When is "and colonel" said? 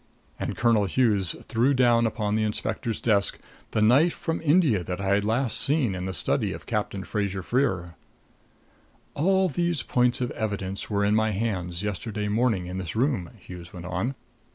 0.39-0.85